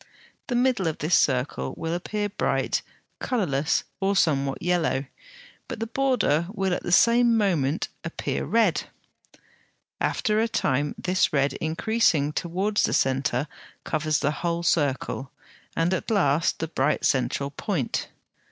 The 0.47 0.55
middle 0.55 0.87
of 0.87 0.97
this 0.97 1.13
circle 1.13 1.75
will 1.77 1.93
appear 1.93 2.27
bright, 2.27 2.81
colourless, 3.19 3.83
or 3.99 4.15
somewhat 4.15 4.59
yellow, 4.59 5.05
but 5.67 5.79
the 5.79 5.85
border 5.85 6.47
will 6.53 6.73
at 6.73 6.81
the 6.81 6.91
same 6.91 7.37
moment 7.37 7.87
appear 8.03 8.43
red. 8.43 8.85
After 9.99 10.39
a 10.39 10.47
time 10.47 10.95
this 10.97 11.31
red, 11.31 11.53
increasing 11.53 12.33
towards 12.33 12.81
the 12.81 12.93
centre, 12.93 13.47
covers 13.83 14.17
the 14.17 14.31
whole 14.41 14.63
circle, 14.63 15.31
and 15.77 15.93
at 15.93 16.09
last 16.09 16.57
the 16.57 16.67
bright 16.67 17.05
central 17.05 17.51
point. 17.51 18.07